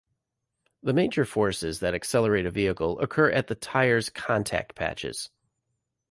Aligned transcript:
The 0.81 0.93
major 0.93 1.25
forces 1.25 1.79
that 1.79 1.93
accelerate 1.93 2.47
a 2.47 2.49
vehicle 2.49 2.99
occur 3.01 3.29
at 3.29 3.45
the 3.45 3.53
tires' 3.53 4.09
contact 4.09 4.73
patches. 4.73 5.29